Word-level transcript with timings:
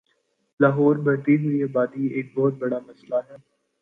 لاہور 0.59 0.95
بڑھتی 1.05 1.35
ہوئی 1.43 1.61
آبادی 1.63 2.07
ایک 2.07 2.27
بہت 2.35 2.53
بڑا 2.59 2.79
مسلہ 2.87 3.19
ہے 3.27 3.35